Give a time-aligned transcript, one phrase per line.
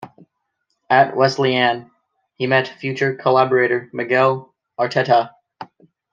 [0.89, 1.91] At Wesleyan,
[2.33, 5.33] he met future collaborator Miguel Arteta.